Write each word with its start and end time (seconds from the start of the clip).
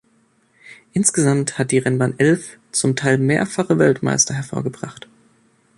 Insgesamt 0.93 1.59
hat 1.59 1.69
die 1.69 1.77
Rennbahn 1.77 2.17
elf, 2.17 2.57
zum 2.71 2.95
Teil 2.95 3.19
mehrfache 3.19 3.77
Weltmeister, 3.77 4.33
hervorgebracht. 4.33 5.07